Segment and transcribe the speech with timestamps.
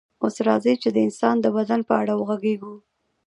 [0.23, 2.73] اوس راځئ چې د انسان د بدن په اړه وغږیږو